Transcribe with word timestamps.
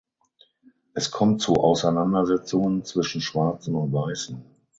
Es 0.95 1.11
kommt 1.11 1.41
zu 1.43 1.57
Auseinandersetzungen 1.63 2.83
zwischen 2.83 3.21
Schwarzen 3.21 3.75
und 3.75 3.93
Weißen. 3.93 4.43